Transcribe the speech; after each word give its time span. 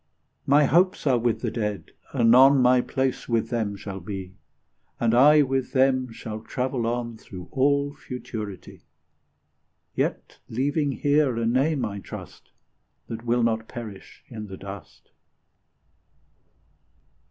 My 0.47 0.65
hopes 0.65 1.05
are 1.05 1.19
with 1.19 1.41
the 1.41 1.51
Dead; 1.51 1.91
anon 2.11 2.59
My 2.59 2.81
place 2.81 3.29
with 3.29 3.49
them 3.51 3.77
will 3.85 3.99
be, 3.99 4.33
And 4.99 5.13
I 5.13 5.43
with 5.43 5.73
them 5.73 6.11
shall 6.11 6.39
travel 6.39 6.87
on 6.87 7.17
Through 7.17 7.49
all 7.51 7.93
Futurity;' 7.93 8.81
Yet 9.95 10.39
leaving 10.49 10.91
here 10.93 11.37
a 11.37 11.45
name, 11.45 11.85
I 11.85 11.99
trust, 11.99 12.49
That 13.09 13.25
will 13.25 13.43
not 13.43 13.67
perish 13.67 14.23
in 14.27 14.47
the 14.47 14.57
dust. 14.57 15.11